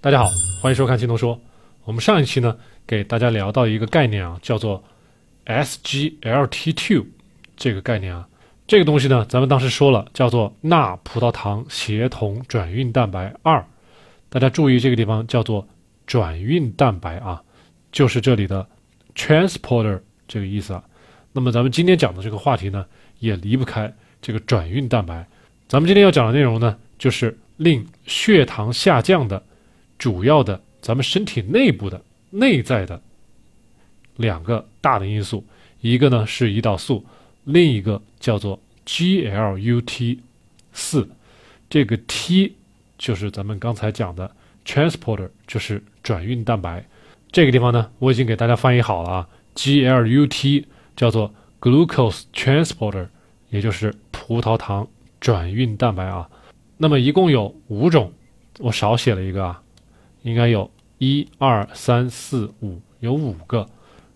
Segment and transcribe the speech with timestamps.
[0.00, 0.30] 大家好，
[0.62, 1.40] 欢迎收看青铜说。
[1.82, 2.56] 我们上一期呢，
[2.86, 4.84] 给大家聊到一个概念啊，叫做
[5.44, 7.04] SGLT2
[7.56, 8.28] 这个概念啊。
[8.68, 13.66] 这个东西呢，咱们当时说了，叫做钠葡萄糖协同转运蛋白二。
[14.28, 15.66] 大家注意这个地方叫做
[16.06, 17.42] 转运蛋白啊，
[17.90, 18.64] 就是这里的
[19.16, 20.84] transporter 这个意思啊。
[21.32, 22.86] 那么咱们今天讲的这个话题呢，
[23.18, 23.92] 也离不开
[24.22, 25.26] 这个转运蛋白。
[25.66, 29.42] 咱们今天要讲的内容呢，就是令血糖下降的。
[29.98, 33.02] 主要的，咱们身体内部的内在的
[34.16, 35.44] 两个大的因素，
[35.80, 37.04] 一个呢是胰岛素，
[37.44, 40.18] 另一个叫做 GLUT
[40.72, 41.08] 四。
[41.68, 42.54] 这个 T
[42.96, 44.30] 就是咱们刚才讲的
[44.64, 46.84] transporter，就是转运蛋白。
[47.30, 50.64] 这个地方呢，我已经给大家翻译好了啊，GLUT
[50.96, 53.08] 叫做 glucose transporter，
[53.50, 54.88] 也就是葡萄糖
[55.20, 56.30] 转运蛋白啊。
[56.76, 58.12] 那么一共有五种，
[58.58, 59.62] 我少写了一个啊。
[60.22, 63.66] 应该有一二三四五，有五个。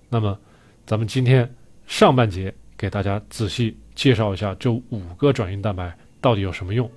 [0.08, 0.38] 那么，
[0.84, 1.50] 咱们今天
[1.86, 6.90] 上半节给大家仔细介绍一下这五个转运蛋白到底有什么用，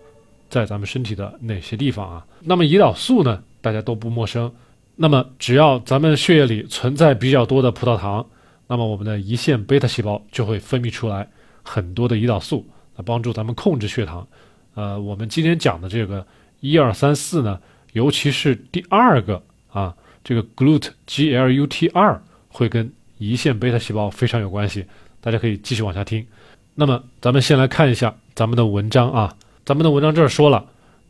[0.49, 2.25] 在咱们身体的哪些地方啊？
[2.41, 3.43] 那么胰岛素呢？
[3.61, 4.51] 大家都不陌生。
[4.95, 8.25] 那么只要咱们血液里存在比较多的葡萄糖，
[8.67, 11.27] 那么我们的胰腺贝塔细胞就会分泌出来
[11.63, 14.27] 很多的胰岛素，来帮助咱们控制血糖。
[14.73, 16.25] 呃，我们今天讲的这个
[16.59, 17.59] 一二三四呢？
[17.95, 24.85] 尤其是第二个啊，这个 GLUT G L U T 二会跟胰腺贝塔细胞非常有关系，
[25.21, 26.27] 大家可以继续往下听。
[26.73, 30.65] 那么咱们先来看一下咱们的文章啊，咱们的文章这儿说了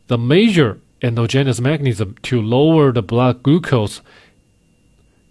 [0.06, 3.98] ，The major endogenous mechanism to lower the blood glucose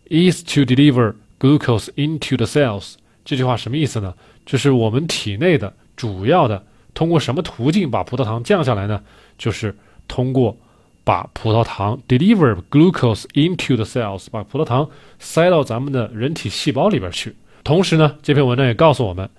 [0.09, 2.95] is to deliver glucose into the cells。
[3.23, 4.14] 这句话什么意思呢？
[4.45, 6.62] 就是我们体内的主要的
[6.94, 9.02] 通过什么途径把葡萄糖降下来呢？
[9.38, 9.73] 就是
[10.09, 10.58] 通过
[11.06, 14.89] 把葡萄糖 deliver glucose into the cells，把葡萄糖
[15.20, 17.36] 塞到咱们的人体细胞里边去。
[17.64, 19.29] 同时呢，这篇文章也告诉我们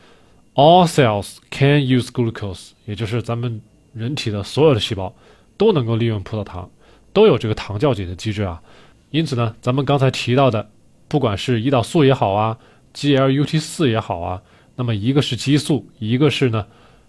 [0.55, 3.61] ，all cells can use glucose，也就是咱们
[3.93, 5.13] 人体的所有的细胞
[5.57, 6.71] 都能够利用葡萄糖，
[7.13, 8.63] 都有这个糖酵解的机制啊。
[9.11, 10.71] 因此呢，咱们刚才提到的，
[11.09, 12.57] 不管是胰岛素也好啊
[12.95, 14.41] ，GLUT 四也好啊，
[14.77, 16.65] 那么一个是激素，一个是呢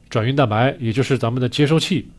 [0.10, 2.10] 转运蛋白，也就是咱们的接收器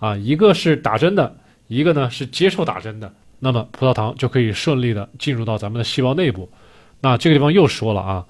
[0.00, 1.36] 啊，一个是打针的。
[1.68, 6.48] 一个呢是接受打针的，那么葡萄糖就可以顺利的进入到咱们的细胞内部。
[7.00, 8.26] 那这个地方又说了啊，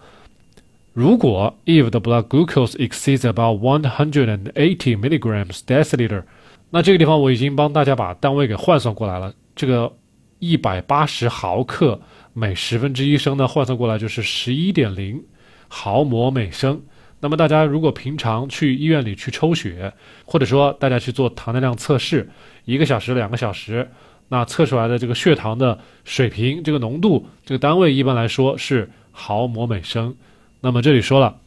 [0.92, 6.24] 如果 if the blood glucose exceeds about one hundred and eighty milligrams deciliter，
[6.70, 9.32] 那这个地方我已经帮大家把单位给换算过来了。
[9.54, 9.92] 这个
[10.38, 12.00] 一百八十毫克
[12.32, 15.22] 每十分之一升呢，换算过来就是十一点零
[15.68, 16.82] 毫摩每升。
[17.18, 19.92] 那么大家如果平常去医院里去抽血，
[20.24, 22.28] 或者说大家去做糖耐量测试，
[22.66, 23.90] 一个小时、两个小时，
[24.28, 30.14] 那测出来的这个血糖的水平、这个浓度、这个单位一般来说是毫摩每升。
[30.60, 31.38] 那么这里说了，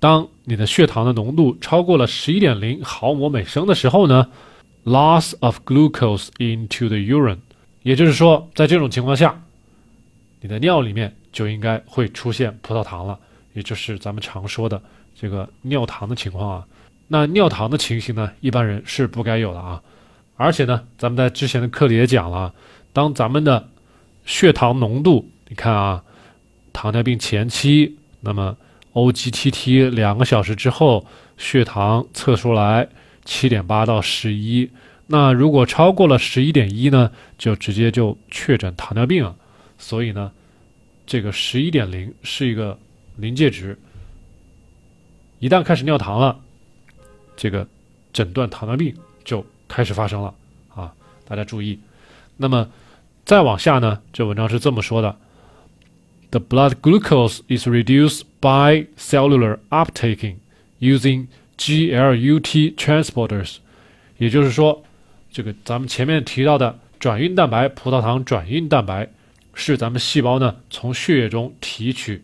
[0.00, 4.28] 当你的血糖的浓度超过了十一点零毫摩每升的时候呢
[4.84, 7.38] ，loss of glucose into the urine，
[7.82, 9.42] 也就是说，在这种情况下，
[10.40, 13.18] 你的尿里面就应该会出现葡萄糖了。
[13.54, 14.80] 也就是咱们常说的
[15.14, 16.66] 这个尿糖的情况啊，
[17.08, 19.82] 那尿糖的情形呢，一般人是不该有的啊。
[20.36, 22.54] 而且呢，咱们在之前的课里也讲了，
[22.92, 23.68] 当咱们的
[24.24, 26.02] 血糖浓度，你看啊，
[26.72, 28.56] 糖尿病前期，那么
[28.94, 32.88] OGTT 两个小时之后，血糖测出来
[33.24, 34.70] 七点八到十一，
[35.08, 39.36] 那如果超过了十一点一呢，就直接就确诊糖尿病了。
[39.76, 40.32] 所以呢，
[41.06, 42.78] 这个十一点零是一个。
[43.16, 43.78] 临界值
[45.38, 46.40] 一旦开始尿糖了，
[47.36, 47.66] 这个
[48.12, 50.34] 诊断糖尿病就开始发生了
[50.74, 50.92] 啊！
[51.26, 51.78] 大家注意。
[52.36, 52.68] 那么
[53.24, 54.00] 再往下呢？
[54.12, 55.16] 这文章是这么说的
[56.30, 60.36] ：The blood glucose is reduced by cellular uptaking
[60.80, 61.26] using
[61.58, 63.56] GLUT transporters。
[64.18, 64.84] 也就是说，
[65.30, 69.08] 这个咱们前面提到的转运蛋白、葡萄糖转运蛋白，
[69.54, 72.22] 是咱们细胞呢从血液中提取。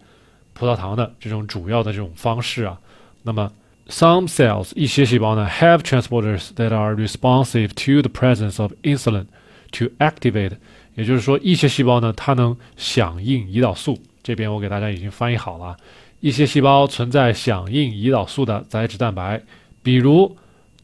[0.58, 2.78] 葡萄糖的这种主要的这种方式啊，
[3.22, 3.52] 那么
[3.88, 9.26] some cells 一些细胞呢 have transporters that are responsive to the presence of insulin
[9.70, 10.52] to activate，
[10.94, 13.98] 也就是说一些细胞呢它能响应胰岛素。
[14.22, 15.76] 这边我给大家已经翻译好了，
[16.20, 19.40] 一些细胞存在响应胰岛素的载脂蛋白，
[19.82, 20.36] 比如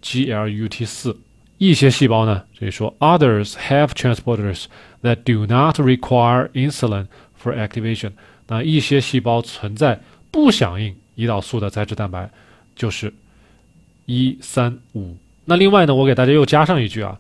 [0.02, 1.18] GLUT 四。
[1.56, 4.64] 一些细胞呢，所以说 others have transporters
[5.02, 7.06] that do not require insulin
[7.40, 8.10] for activation。
[8.46, 10.00] 那一些细胞存在
[10.30, 12.28] 不响应胰岛素的载脂蛋白，
[12.76, 13.12] 就是
[14.06, 15.16] 一三五。
[15.44, 17.18] 那另外呢，我给大家又加上一句啊，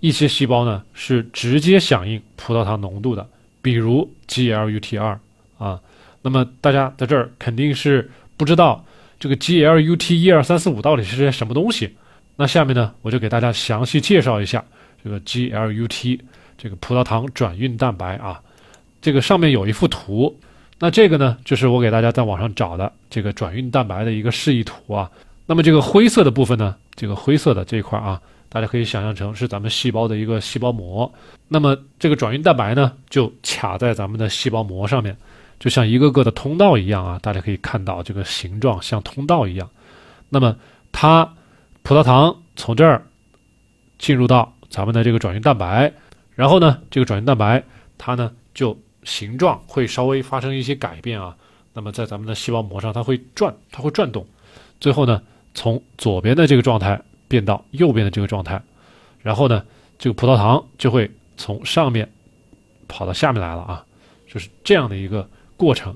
[0.00, 3.28] 一些细胞呢是直接响应葡萄糖浓度的，
[3.62, 5.18] 比如 GLUT2
[5.58, 5.80] 啊。
[6.22, 8.84] 那么大家在这儿肯定是不知道
[9.18, 11.96] 这个 GLUT 一二三四五到底是些什么东西。
[12.36, 14.64] 那下面呢，我就给大家详细介绍一下
[15.02, 16.20] 这个 GLUT
[16.58, 18.40] 这个葡萄糖转运蛋白啊。
[19.00, 20.38] 这个上面有一幅图，
[20.80, 25.08] 那这个呢就是我给大家在网上找的这个转运蛋白的一个示意图啊。
[25.46, 28.20] 那么这个灰色的部分呢，这个灰色的这一块啊。
[28.52, 31.08] 大家可以想象成是咱们细胞的一个细胞膜，
[31.46, 35.16] 那么这个转运蛋白呢，就卡在咱们的细胞膜上面，
[35.60, 37.16] 就像一个个的通道一样啊。
[37.22, 39.70] 大家可以看到这个形状像通道一样。
[40.28, 40.56] 那么
[40.90, 41.32] 它
[41.84, 43.06] 葡萄糖从这儿
[44.00, 45.92] 进入到咱们的这个转运蛋白，
[46.34, 47.62] 然后呢，这个转运蛋白
[47.98, 51.36] 它呢就形状会稍微发生一些改变啊。
[51.72, 54.26] 那么在咱们的细胞膜上，它会转，它会转动，
[54.80, 55.22] 最后呢，
[55.54, 57.00] 从左边的这个状态。
[57.30, 58.60] 变到右边的这个状态，
[59.22, 59.64] 然后呢，
[60.00, 62.10] 这个葡萄糖就会从上面
[62.88, 63.86] 跑到下面来了啊，
[64.26, 65.94] 就是这样的一个过程。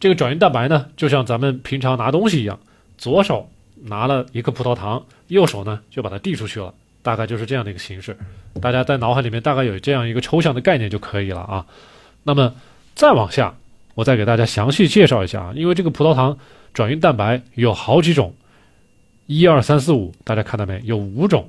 [0.00, 2.58] 这个转运蛋白呢，就像咱们平常拿东西一样，
[2.98, 8.18] 左手拿了一颗葡萄糖，右手呢就把它递出去了，大概就是这样的一个形式。
[8.60, 11.64] 大家在脑海里面大概有这样一个抽象的概念就可以了啊。
[12.24, 12.54] 那么
[12.94, 13.54] 再往下，
[13.94, 16.38] 我再给大家详细介绍一下啊，因为这个葡萄糖
[16.72, 18.34] 转运蛋白有好几种。
[19.26, 20.96] 一二三四五，大家看到没有？
[20.96, 21.48] 五种，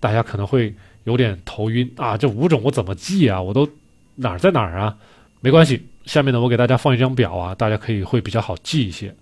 [0.00, 0.72] 大家可能会
[1.04, 2.16] 有点头晕啊！
[2.16, 3.42] 这五种我怎么记啊？
[3.42, 3.68] 我都
[4.14, 4.96] 哪儿在哪儿啊？
[5.40, 9.14] 没关系，下面呢我给大家放一张表啊，大家可以会比较好记一些。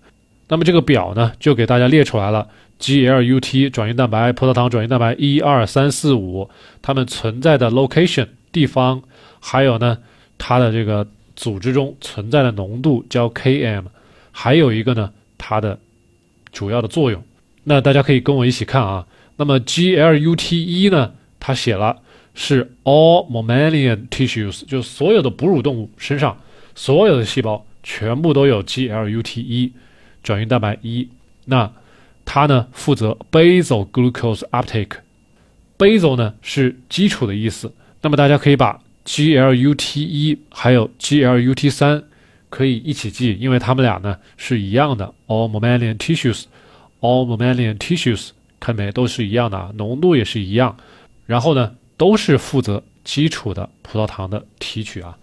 [0.47, 2.47] 那么这个表呢，就给大家列出来了
[2.79, 6.49] ：GLUT 转运蛋白、葡萄糖转运蛋白一二三四五，
[6.81, 9.01] 它们存在的 location 地方，
[9.41, 9.97] 还有呢
[10.37, 13.83] 它的这个组织中存在的浓度叫 Km，
[14.31, 15.79] 还有一个呢它的
[16.51, 17.23] 主要的作用。
[17.63, 19.05] 那大家可以跟我一起看啊。
[19.35, 21.97] 那么 GLUT 一呢，它写了
[22.33, 26.37] 是 all mammalian tissues，就所有的哺乳动物身上
[26.73, 29.73] 所有的细胞全部都有 GLUT 一
[30.23, 31.09] 转运蛋白一。
[31.45, 31.71] 那
[32.25, 34.97] 它呢负责 basal glucose uptake。
[35.77, 37.71] basal 呢是基础的意思。
[38.01, 42.03] 那么大家可以把 GLUT 一还有 GLUT 三
[42.49, 46.43] 可以一起记，因为它们俩呢是一样的 all mammalian tissues。
[46.99, 50.75] All mammalian tissues，看没，都是一样的啊，浓度也是一样。
[51.27, 55.15] 然后呢，都是负责基础的葡萄糖的提取啊。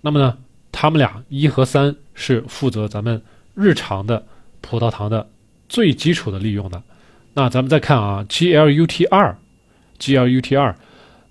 [0.00, 0.36] 那么呢，
[0.72, 3.22] 它们俩一和三是负责咱们
[3.54, 4.26] 日常的
[4.60, 5.30] 葡萄糖的
[5.68, 6.82] 最基础的利用的。
[7.32, 9.38] 那咱们再看啊，GLUT 二
[10.00, 10.76] ，GLUT 二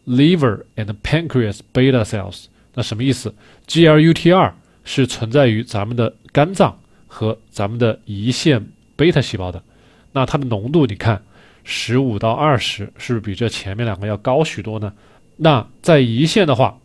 [0.10, 3.34] ，liver and pancreas beta cells，那什么意思
[3.68, 4.54] ？GLUT 二
[4.84, 6.78] 是存在于咱们的肝脏
[7.08, 9.64] 和咱们的胰腺贝塔细胞的。
[10.12, 11.22] 那它的浓度，你看，
[11.64, 14.92] 十五到二十，是不是比这前面两个要高许多呢？
[15.38, 16.80] 那在胰腺的话，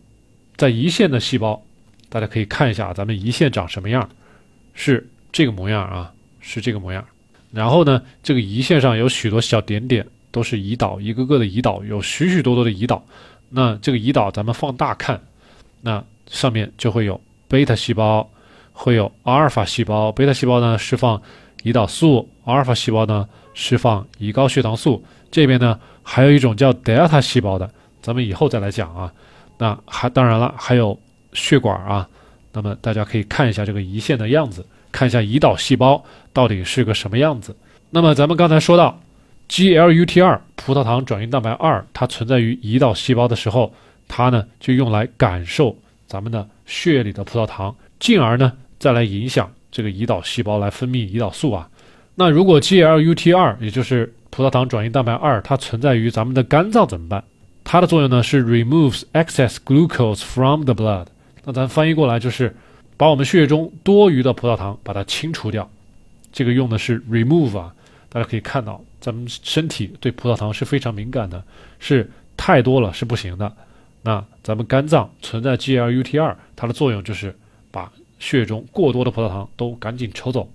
[0.55, 1.65] 在胰腺的细胞，
[2.07, 4.07] 大家可以看一下咱们胰腺长什么样，
[4.75, 7.03] 是这个模样啊，是这个模样。
[7.51, 10.05] 然后呢，这个胰腺上有许多小点点，
[10.35, 13.01] 都是胰岛，一个个的胰岛，有许许多多的胰岛。
[13.47, 15.17] 那这个胰岛咱们放大看，
[15.79, 18.29] 那上面就会有贝塔细胞，
[18.73, 20.11] 会有阿尔法细胞。
[20.11, 21.21] 贝塔细胞呢，释放。
[21.63, 27.67] 胰岛素，阿尔法细胞呢释放胰高血糖素，这边呢还有一种叫德尔塔细胞的，
[28.03, 29.11] 咱们以后再来讲啊。
[29.57, 30.99] 那还当然了，还有
[31.33, 32.07] 血管啊。
[32.53, 37.55] 那么大家可以看一下这个胰腺的样子，看一下胰岛细胞到底是个什么样子。
[37.89, 38.99] 那么咱们刚才说到
[39.49, 43.73] ，GLUT2 葡萄糖转运蛋白二，它存在于胰岛细胞的时候，
[44.07, 49.51] 它呢就用来感受咱们的血液里的葡萄糖，进而呢再来影响。
[49.71, 51.69] 这个胰岛细胞来分泌胰岛素啊，
[52.15, 57.21] 那如果 GLUT 二，也就是葡萄糖转运蛋白二，它存在于咱们的肝脏怎么办？
[57.65, 61.07] 它的作用呢是 removes excess glucose from the blood。
[61.43, 62.55] 那咱翻译过来就是
[62.95, 65.69] 把我们血液中多余的葡萄糖把它清除掉。
[66.31, 67.73] 这个用的是 remove 啊，
[68.15, 71.43] 大家可以看到咱们身体对葡萄糖是非常敏感的，
[71.79, 73.53] 是太多了是不行的。
[74.03, 77.37] 那咱们肝脏存在 GLUT 二，它的作用就是
[77.71, 80.49] 把血中过多的葡萄糖都赶紧抽走。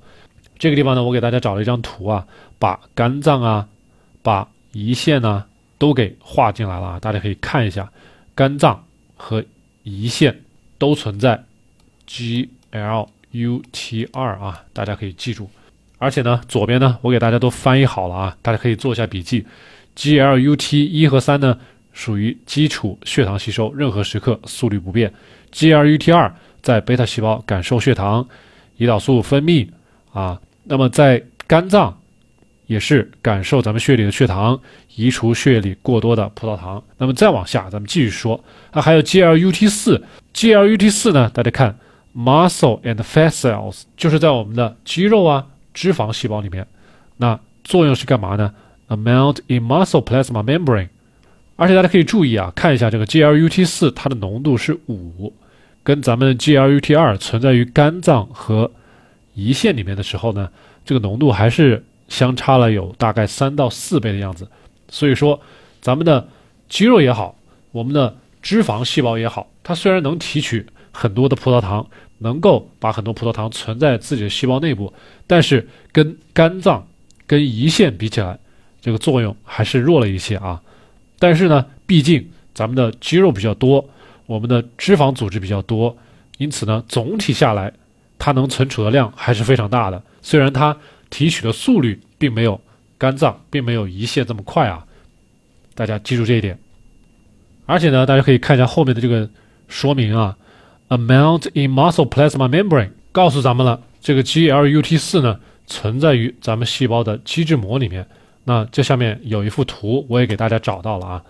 [0.58, 2.26] 这个地方呢，我给大家找了一张图啊，
[2.58, 3.68] 把肝脏啊、
[4.22, 5.44] 把胰腺呢
[5.76, 6.98] 都给画进来了啊。
[6.98, 7.92] 大家可以看一下，
[8.34, 8.82] 肝脏
[9.18, 9.44] 和
[9.84, 10.44] 胰腺
[10.78, 11.44] 都存在
[12.08, 15.50] GLUT 二啊，大家可以记住。
[16.00, 19.46] 而且呢，左边呢，我给大家都翻译好了啊，大家可以做一下笔记。
[19.94, 21.56] GLUT 一和三呢，
[21.92, 25.12] 属于基础血糖吸收，任何时刻速率不变。
[25.52, 26.34] GLUT 二。
[26.62, 28.28] 在贝塔细胞感受血糖、
[28.78, 29.66] 胰岛素分泌
[30.12, 31.98] 啊，那么在肝脏
[32.66, 34.60] 也是感受咱们血里的血糖，
[34.94, 36.84] 移除血液里过多的葡萄糖。
[36.98, 40.04] 那么再往下，咱们继续说，啊，还有 GLUT 四
[40.34, 41.30] ，GLUT 四呢？
[41.32, 41.78] 大家看
[42.14, 46.66] ，muscle and fat cells 就是在我们的肌肉啊、脂肪细胞里面，
[47.16, 48.54] 那作用是干嘛呢
[48.88, 50.88] ？amount in muscle plasma membrane。
[51.56, 55.32] 而且大家可以注意啊，看一下这个 GLUT 四，它的浓度是五，
[55.82, 58.70] 跟咱们 GLUT 二存在于肝脏和
[59.36, 60.50] 胰腺里面的时候呢，
[60.84, 61.84] 这个浓度还是。
[62.10, 64.48] 相差了有大概三到四倍的样子，
[64.88, 65.40] 所以说，
[65.80, 66.26] 咱们的
[66.68, 67.36] 肌肉也好，
[67.70, 71.86] 我们的脂肪细胞也好，它虽然能提取很多的葡萄糖，
[72.20, 74.94] 能够把很多葡萄糖存在自己的细胞内部，
[75.26, 76.86] 但是跟肝脏、
[77.26, 78.38] 跟胰腺比起来，
[78.80, 80.62] 这个作用还是弱了一些啊。
[81.18, 82.24] 但是呢，毕竟
[82.54, 83.84] 咱们的肌肉比较多，
[84.26, 85.96] 我们的脂肪组织比较多，
[86.38, 87.72] 因此呢，总体下来，
[88.18, 90.00] 它能存储的量还是非常大的。
[90.22, 90.76] 虽然它。
[91.10, 92.60] 提取的速率并没有
[92.96, 94.86] 肝脏，并没有胰腺这么快啊！
[95.74, 96.56] 大家记住这一点。
[97.66, 99.28] 而且呢，大家可以看一下后面的这个
[99.66, 100.38] 说明啊
[100.90, 108.06] ，amount in muscle plasma membrane 告诉咱们了，这个 GLUT 四呢存在于咱们细胞的基质膜里面。
[108.44, 111.22] 那这下面有一幅图，我也给大家找到了啊。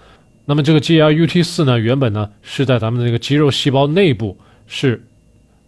[0.46, 4.36] 那么这个 GLUT 四呢，原本呢是在咱们的这个肌肉细胞内部，
[4.66, 5.00] 是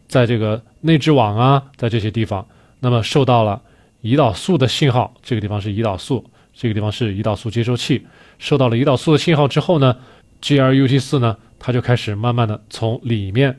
[0.09, 2.45] 在这个内质网啊，在这些地方，
[2.81, 3.63] 那么受到了。
[4.03, 8.05] 胰岛素的信号，这个地方是胰岛素，这个地方是胰岛素接收器。
[8.41, 9.97] 受到了胰岛素的信号之后呢
[10.43, 13.57] ，GLUT 四呢，它就开始慢慢的从里面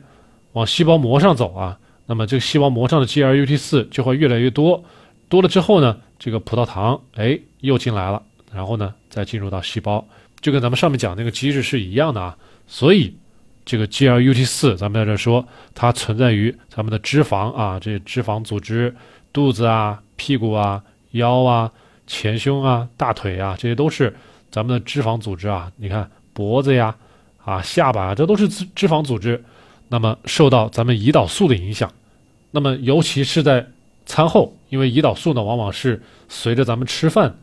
[0.54, 1.78] 往细胞膜上走啊。
[2.06, 4.82] 那么这个细胞膜上的 GLUT 四就会越来越多，
[5.28, 8.20] 多了之后呢，这个葡萄糖哎又进来了，
[8.52, 10.04] 然后呢再进入到细胞，
[10.40, 12.36] 就跟咱们上面讲那个机制是一样的啊。
[12.66, 13.14] 所以
[13.64, 18.94] 这个 GLUT 四，咱们在这说它存在于咱们的脂肪啊，这些脂肪组织。
[19.32, 20.80] 肚子啊、屁股啊、
[21.10, 21.72] 腰啊、
[22.06, 24.14] 前胸啊、大腿啊，这些都是
[24.48, 25.72] 咱们的脂肪组织啊。
[25.74, 26.94] 你看脖子呀、
[27.44, 29.42] 啊下巴啊，这都是脂脂肪组织。
[29.88, 31.92] 那么受到咱们胰岛素的影响，
[32.50, 33.66] 那么尤其是在
[34.06, 37.36] 餐后，因为胰岛素呢，往往是随着咱们吃饭，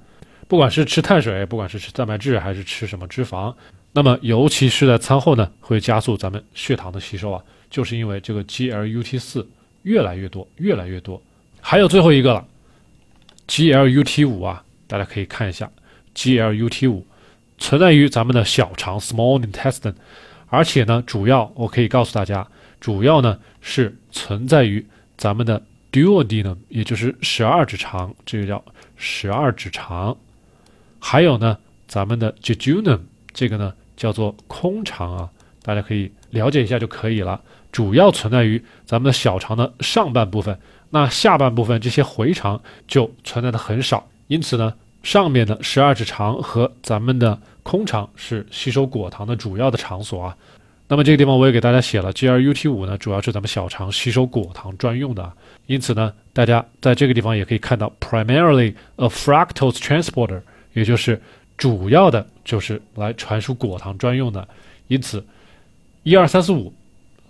[0.48, 3.54] 不管是吃碳水，不管是吃蛋白质，还是吃什么脂肪，
[3.94, 9.48] 那么尤其是在餐后呢，会加速咱们血糖的吸收啊，就是因为这个 GLUT 四
[9.84, 11.22] 越来越多，越来越多。
[11.60, 12.46] 还有最后一个了
[13.48, 15.70] ，GLUT 五啊，大家可以看一下
[16.16, 17.06] ，GLUT 五
[17.58, 19.94] 存在于咱们的小肠 （small intestine），
[20.52, 22.46] 而且呢，主要我可以告诉大家，
[22.82, 24.86] 主要呢是存在于
[25.18, 28.62] 咱们的 duodenum，也就是十二指肠，这个叫
[28.98, 30.16] 十二指肠。
[31.00, 33.00] 还有呢，咱们的 jejunum，
[33.34, 35.30] 这个呢叫做空肠啊，
[35.64, 37.40] 大家可以了解一下就可以了。
[37.72, 40.60] 主要存在于咱们的小肠的上半部分。
[40.90, 50.38] 那下半部分这些回肠就存在的很少，因此呢，上面的十二指肠和咱们的空肠是吸收果糖的主要的场所啊。
[50.88, 55.32] 那么这个地方我也给大家写了，GLUT 五呢，主要是咱们小肠吸收果糖专用的，
[55.66, 60.42] 因此呢，大家在这个地方也可以看到，primarily a fructose transporter，
[60.74, 61.22] 也就是
[61.58, 64.46] 主要的就是来传输果糖专用的。
[64.88, 65.26] 因此，
[66.04, 66.74] 一二三四五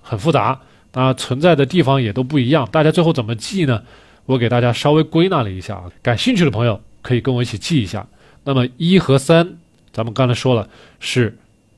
[0.01, 0.59] 很复杂。
[0.93, 3.83] 那，存在的地方也都不一样，大家最后怎么记呢？
[4.25, 8.07] 我给大家稍微归纳了一下啊，感兴趣的朋友可以跟我一起记一下。
[8.43, 9.57] 那么一和三，
[9.91, 11.37] 咱们刚才说了是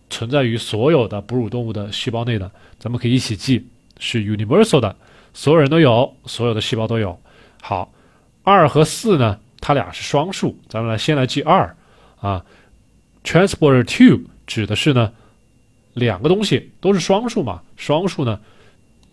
[0.09, 2.49] 存在于所有的哺乳动物的细胞内的，
[2.79, 3.65] 咱们可以一起记，
[3.99, 4.95] 是 universal 的，
[5.33, 7.19] 所有人都有，所有的细胞都有。
[7.61, 7.91] 好，
[8.43, 11.75] 二和四呢，它俩是双数，咱们来先来记二
[12.19, 12.45] 啊
[13.23, 15.11] ，transporter two 指的是呢
[15.93, 18.39] 两个东西都是双数嘛，双数呢。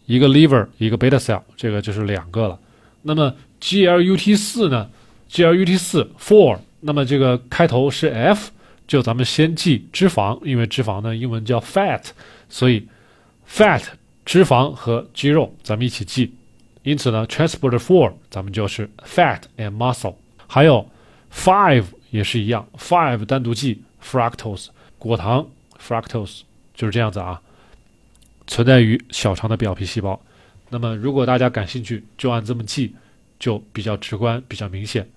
[0.07, 2.59] 一个 liver，一个 beta cell，这个就是两个了。
[3.03, 4.91] 那么 GLUT 四呢
[5.31, 8.51] ？GLUT 四 four，那么这个开头是 F，
[8.89, 12.03] 就咱们先记脂肪，因为脂肪呢英文叫 fat，
[12.49, 12.89] 所以
[13.49, 13.83] fat
[14.25, 16.35] 脂肪和肌肉咱们一起记。
[16.83, 20.15] 因此呢 transport four 咱们就是 fat and muscle。
[20.47, 20.85] 还有
[21.33, 24.69] five 也是一样，five 单独记 fructose
[24.99, 25.47] 果糖
[25.79, 26.41] fructose
[26.75, 27.41] 就是这样子啊。
[28.49, 30.21] 存在于小肠的表皮细胞，
[30.71, 32.93] 那么如果大家感兴趣，就按这么记，
[33.39, 35.09] 就比较直观、比较明显。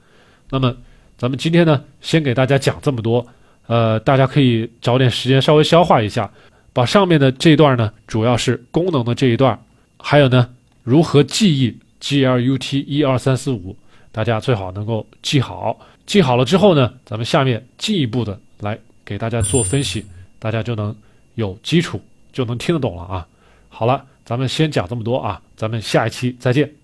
[0.53, 0.71] 那么
[1.17, 3.25] 咱们今天呢，先给大家讲这么多，
[3.65, 6.31] 呃，大家可以找点时间稍微消化一下，
[6.71, 9.59] 把上面的这一段呢，主要是功能的这一段，
[9.97, 10.47] 还有呢，
[10.83, 13.75] 如何记忆 GLUT 一二三四五，
[14.11, 15.75] 大家最好能够记好。
[16.05, 20.05] 记好了之后呢，咱们下面进一步的来给大家做分析，
[20.37, 20.95] 大家就能
[21.33, 21.99] 有基础。
[22.31, 23.27] 就能听得懂了啊！
[23.69, 26.82] 好了，咱们先讲这么多啊，咱们下一期再见。